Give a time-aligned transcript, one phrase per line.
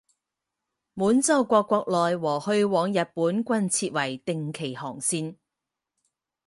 [0.95, 5.35] 满洲国国内和去往日本均设为定期航线。